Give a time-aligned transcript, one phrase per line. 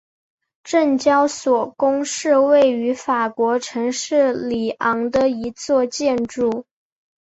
[0.63, 6.65] 证交所宫是位于法国城市里昂的一座建筑。